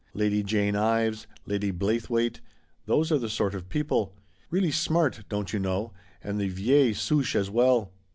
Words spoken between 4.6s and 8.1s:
smart, don't you know, and the vieiUe souche, as well.